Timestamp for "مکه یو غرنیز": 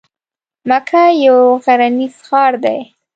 0.69-2.15